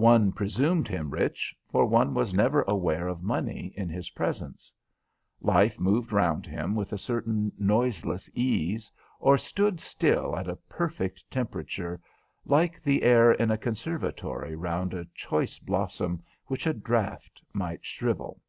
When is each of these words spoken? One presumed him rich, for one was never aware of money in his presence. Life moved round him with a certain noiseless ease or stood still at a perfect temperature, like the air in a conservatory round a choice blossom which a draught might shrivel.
One 0.00 0.32
presumed 0.32 0.88
him 0.88 1.10
rich, 1.10 1.54
for 1.70 1.84
one 1.84 2.14
was 2.14 2.32
never 2.32 2.62
aware 2.62 3.08
of 3.08 3.22
money 3.22 3.74
in 3.76 3.90
his 3.90 4.08
presence. 4.08 4.72
Life 5.42 5.78
moved 5.78 6.12
round 6.12 6.46
him 6.46 6.74
with 6.74 6.94
a 6.94 6.96
certain 6.96 7.52
noiseless 7.58 8.30
ease 8.34 8.90
or 9.20 9.36
stood 9.36 9.78
still 9.82 10.34
at 10.34 10.48
a 10.48 10.56
perfect 10.56 11.30
temperature, 11.30 12.00
like 12.46 12.80
the 12.82 13.02
air 13.02 13.32
in 13.32 13.50
a 13.50 13.58
conservatory 13.58 14.56
round 14.56 14.94
a 14.94 15.04
choice 15.12 15.58
blossom 15.58 16.22
which 16.46 16.66
a 16.66 16.72
draught 16.72 17.42
might 17.52 17.84
shrivel. 17.84 18.40